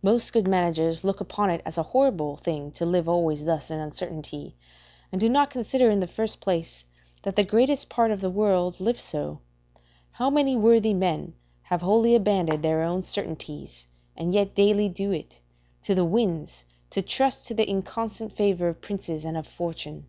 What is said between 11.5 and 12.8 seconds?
have wholly abandoned